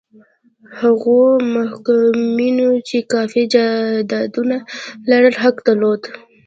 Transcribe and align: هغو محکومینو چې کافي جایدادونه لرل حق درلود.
هغو 0.79 1.19
محکومینو 1.53 2.69
چې 2.87 2.97
کافي 3.13 3.43
جایدادونه 3.53 4.57
لرل 5.09 5.35
حق 5.43 5.55
درلود. 5.67 6.01